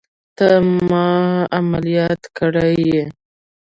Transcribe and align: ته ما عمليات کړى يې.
ته 0.37 0.49
ما 0.89 1.07
عمليات 1.57 2.21
کړى 2.37 2.69
يې. 2.87 3.01